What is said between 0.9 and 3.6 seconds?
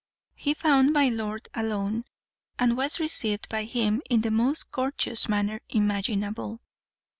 my lord alone, and was received